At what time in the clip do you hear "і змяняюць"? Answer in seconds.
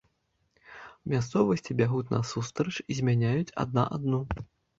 2.89-3.53